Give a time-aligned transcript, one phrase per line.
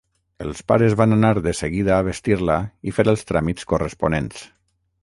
[0.45, 2.59] Els pares van anar de seguida a vestir-la
[2.93, 4.47] i fer els tràmits corresponents.